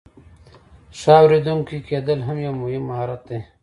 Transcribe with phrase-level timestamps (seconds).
[0.99, 3.39] ښه اوریدونکی کیدل هم یو مهم مهارت دی.